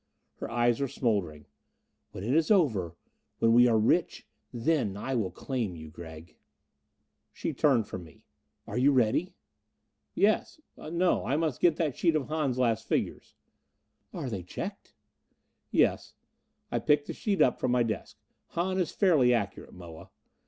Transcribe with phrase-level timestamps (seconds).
[0.37, 1.45] Her eyes were smoldering.
[2.11, 2.95] "When it is over
[3.37, 6.37] when we are rich then I will claim you, Gregg."
[7.31, 8.25] She turned from me.
[8.65, 9.35] "Are you ready?"
[10.15, 10.59] "Yes.
[10.75, 11.23] No!
[11.27, 13.35] I must get that sheet of Hahn's last figures."
[14.11, 14.95] "Are they checked?"
[15.69, 16.15] "Yes."
[16.71, 18.17] I picked the sheet up from my desk.
[18.47, 20.09] "Hahn is fairly accurate, Moa."